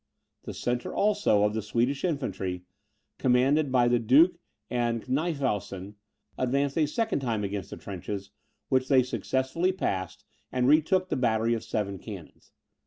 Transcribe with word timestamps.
The 0.45 0.53
centre, 0.55 0.91
also, 0.95 1.43
of 1.43 1.53
the 1.53 1.61
Swedish 1.61 2.03
infantry, 2.03 2.63
commanded 3.19 3.71
by 3.71 3.87
the 3.87 3.99
duke 3.99 4.39
and 4.67 5.03
Knyphausen, 5.05 5.93
advanced 6.39 6.75
a 6.75 6.87
second 6.87 7.19
time 7.19 7.43
against 7.43 7.69
the 7.69 7.77
trenches, 7.77 8.31
which 8.67 8.87
they 8.87 9.03
successfully 9.03 9.71
passed, 9.71 10.25
and 10.51 10.67
retook 10.67 11.09
the 11.09 11.17
battery 11.17 11.53
of 11.53 11.63
seven 11.63 11.99
cannons. 11.99 12.51